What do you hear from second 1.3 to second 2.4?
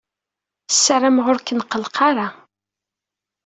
ur k-nqelleq ara.